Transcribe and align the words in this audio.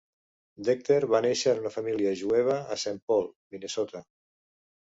Decter 0.69 0.97
va 1.15 1.19
néixer 1.25 1.51
en 1.53 1.61
una 1.63 1.73
família 1.75 2.15
jueva 2.23 2.57
a 2.77 2.81
Saint 2.85 2.99
Paul, 3.11 3.31
Minnesota. 3.57 4.07